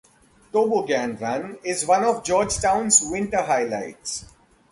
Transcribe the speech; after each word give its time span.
"Toboggan 0.51 1.15
Run" 1.19 1.59
is 1.63 1.85
one 1.85 2.03
of 2.03 2.23
Georgetown's 2.23 3.03
winter 3.03 3.39
highlights. 3.43 4.25